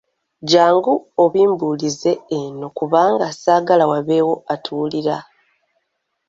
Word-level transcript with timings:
Jangu 0.51 0.93
obimbuulize 1.23 2.11
eno 2.39 2.67
kuba 2.77 3.01
saagala 3.41 3.83
wabeewo 3.91 4.35
atuwulira. 4.53 5.17